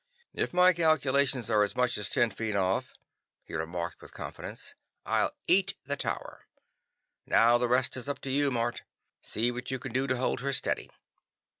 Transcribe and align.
"If 0.33 0.51
my 0.51 0.73
calculations 0.73 1.47
are 1.51 1.61
as 1.61 1.75
much 1.75 1.95
as 1.95 2.09
ten 2.09 2.31
feet 2.31 2.55
off," 2.55 2.95
he 3.43 3.53
remarked 3.53 4.01
with 4.01 4.15
confidence, 4.15 4.73
"I'll 5.05 5.29
eat 5.47 5.75
the 5.83 5.95
tower. 5.95 6.47
Now 7.27 7.59
the 7.59 7.67
rest 7.69 7.95
is 7.95 8.09
up 8.09 8.17
to 8.21 8.31
you, 8.31 8.49
Mort. 8.49 8.81
See 9.21 9.51
what 9.51 9.69
you 9.69 9.77
can 9.77 9.93
do 9.93 10.07
to 10.07 10.17
hold 10.17 10.39
her 10.39 10.53
steady. 10.53 10.89